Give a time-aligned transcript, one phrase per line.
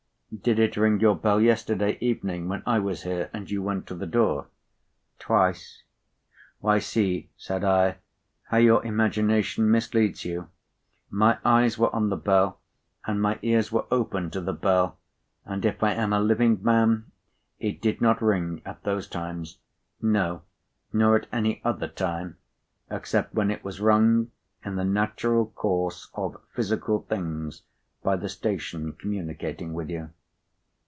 [0.43, 3.95] "Did it ring your bell yesterday evening when I was here, and you went to
[3.95, 4.47] the door?"
[5.19, 5.83] "Twice."
[6.61, 7.97] "Why, see," said I,
[8.43, 10.47] "how your imagination misleads you.
[11.09, 12.61] My eyes were on the bell,
[13.05, 14.97] and my ears were open to the bell,
[15.43, 17.11] and if I am a living man,
[17.59, 19.57] it did not ring at those times.
[20.01, 20.43] No,
[20.93, 22.37] nor at any other time,
[22.89, 24.31] except when it was rung
[24.63, 27.63] in the natural course of physical things
[28.01, 30.09] by the station communicating with you."